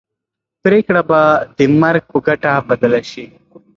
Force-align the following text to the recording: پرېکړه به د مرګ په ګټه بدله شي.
پرېکړه 0.63 1.01
به 1.09 1.21
د 1.57 1.59
مرګ 1.81 2.03
په 2.13 2.19
ګټه 2.27 2.51
بدله 2.69 2.99
شي. 3.11 3.25